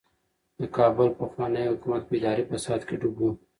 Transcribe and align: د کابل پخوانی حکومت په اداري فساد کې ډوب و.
د 0.59 0.61
کابل 0.77 1.09
پخوانی 1.19 1.63
حکومت 1.71 2.01
په 2.05 2.13
اداري 2.19 2.43
فساد 2.51 2.81
کې 2.87 2.95
ډوب 3.01 3.15
و. 3.25 3.29